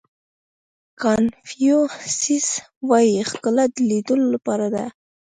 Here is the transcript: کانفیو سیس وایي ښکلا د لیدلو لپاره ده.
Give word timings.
کانفیو 1.01 1.79
سیس 2.19 2.47
وایي 2.89 3.19
ښکلا 3.31 3.65
د 3.73 3.75
لیدلو 3.89 4.25
لپاره 4.35 4.67
ده. 4.75 4.85